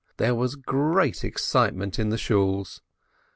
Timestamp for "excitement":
1.23-1.99